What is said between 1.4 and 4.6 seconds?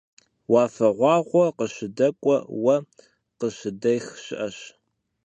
къыщыдэкӀуэ, уэ къыщыдех щыӀэщ.